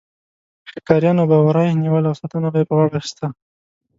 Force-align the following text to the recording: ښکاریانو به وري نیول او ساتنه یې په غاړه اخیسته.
ښکاریانو 0.71 1.23
به 1.29 1.37
وري 1.45 1.67
نیول 1.83 2.03
او 2.09 2.15
ساتنه 2.21 2.49
یې 2.59 2.67
په 2.69 2.73
غاړه 2.77 2.93
اخیسته. 2.99 3.25